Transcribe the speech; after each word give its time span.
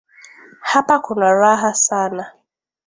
Hapa 0.61 0.99
kuna 0.99 1.33
raha 1.33 1.73
sana 1.73 2.31